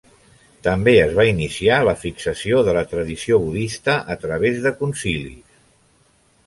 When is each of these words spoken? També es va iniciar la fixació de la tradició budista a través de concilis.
També 0.67 0.93
es 1.01 1.11
va 1.19 1.25
iniciar 1.31 1.77
la 1.89 1.93
fixació 2.05 2.63
de 2.69 2.75
la 2.79 2.83
tradició 2.95 3.41
budista 3.47 4.01
a 4.17 4.19
través 4.27 4.63
de 4.67 4.75
concilis. 4.83 5.63